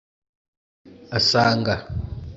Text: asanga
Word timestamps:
asanga 1.17 1.75